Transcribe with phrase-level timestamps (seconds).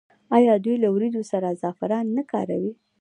[0.37, 2.73] آیا دوی له وریجو سره زعفران نه کاروي؟